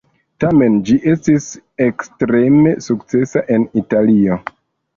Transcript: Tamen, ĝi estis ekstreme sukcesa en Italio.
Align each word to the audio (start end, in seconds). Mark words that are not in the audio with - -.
Tamen, 0.43 0.77
ĝi 0.89 0.95
estis 1.11 1.49
ekstreme 1.89 2.73
sukcesa 2.89 3.47
en 3.59 3.69
Italio. 3.85 4.43